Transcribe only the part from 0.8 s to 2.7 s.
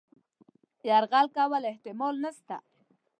یرغل کولو احتمال نسته.